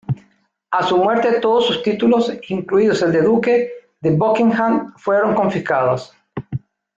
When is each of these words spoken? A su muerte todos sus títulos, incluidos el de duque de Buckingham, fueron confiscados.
A 0.71 0.81
su 0.87 0.97
muerte 0.97 1.33
todos 1.41 1.67
sus 1.67 1.83
títulos, 1.83 2.33
incluidos 2.49 3.03
el 3.03 3.11
de 3.11 3.21
duque 3.21 3.69
de 4.01 4.09
Buckingham, 4.17 4.95
fueron 4.97 5.35
confiscados. 5.35 6.11